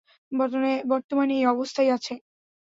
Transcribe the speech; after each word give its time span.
বর্তমানে 0.87 1.33
এই 1.37 1.45
অবস্থায়ই 1.47 1.91
আছে। 1.91 2.13